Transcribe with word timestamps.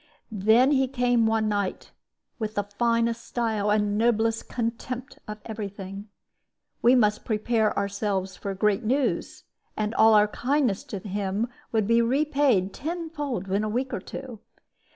"Then 0.31 0.71
he 0.71 0.87
came 0.87 1.27
one 1.27 1.47
night, 1.47 1.91
with 2.39 2.55
the 2.55 2.63
finest 2.63 3.23
style 3.23 3.69
and 3.69 3.99
noblest 3.99 4.49
contempt 4.49 5.19
of 5.27 5.37
every 5.45 5.69
thing. 5.69 6.09
We 6.81 6.95
must 6.95 7.23
prepare 7.23 7.77
ourselves 7.77 8.35
for 8.35 8.55
great 8.55 8.83
news, 8.83 9.43
and 9.77 9.93
all 9.93 10.15
our 10.15 10.27
kindness 10.29 10.83
to 10.85 10.97
him 10.97 11.49
would 11.71 11.85
be 11.85 12.01
repaid 12.01 12.73
tenfold 12.73 13.51
in 13.51 13.63
a 13.63 13.69
week 13.69 13.93
or 13.93 13.99
two. 14.01 14.39